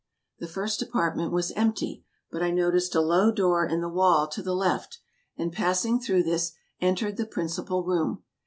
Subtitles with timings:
[0.39, 4.41] The first apartment was empty, but I noticed a low door in the wall to
[4.41, 4.97] the left,
[5.37, 8.23] and passing through this, entered the principal room.